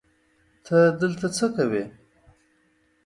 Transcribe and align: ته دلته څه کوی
ته 0.65 0.77
دلته 1.01 1.27
څه 1.35 1.45
کوی 1.55 1.83